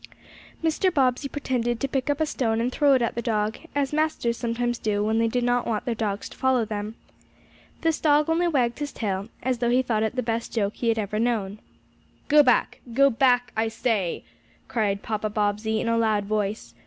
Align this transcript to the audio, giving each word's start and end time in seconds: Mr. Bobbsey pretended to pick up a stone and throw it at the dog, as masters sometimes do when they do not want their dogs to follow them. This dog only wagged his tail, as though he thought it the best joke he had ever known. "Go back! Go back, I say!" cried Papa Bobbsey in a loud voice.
Mr. 0.63 0.91
Bobbsey 0.91 1.29
pretended 1.29 1.79
to 1.79 1.87
pick 1.87 2.09
up 2.09 2.19
a 2.19 2.25
stone 2.25 2.59
and 2.59 2.71
throw 2.71 2.95
it 2.95 3.03
at 3.03 3.13
the 3.13 3.21
dog, 3.21 3.59
as 3.75 3.93
masters 3.93 4.35
sometimes 4.35 4.79
do 4.79 5.03
when 5.05 5.19
they 5.19 5.27
do 5.27 5.41
not 5.41 5.67
want 5.67 5.85
their 5.85 5.93
dogs 5.93 6.27
to 6.29 6.35
follow 6.35 6.65
them. 6.65 6.95
This 7.81 7.99
dog 7.99 8.27
only 8.27 8.47
wagged 8.47 8.79
his 8.79 8.91
tail, 8.91 9.29
as 9.43 9.59
though 9.59 9.69
he 9.69 9.83
thought 9.83 10.01
it 10.01 10.15
the 10.15 10.23
best 10.23 10.51
joke 10.51 10.77
he 10.77 10.87
had 10.89 10.97
ever 10.97 11.19
known. 11.19 11.59
"Go 12.29 12.41
back! 12.41 12.81
Go 12.95 13.11
back, 13.11 13.51
I 13.55 13.67
say!" 13.67 14.23
cried 14.67 15.03
Papa 15.03 15.29
Bobbsey 15.29 15.79
in 15.79 15.87
a 15.87 15.99
loud 15.99 16.25
voice. 16.25 16.73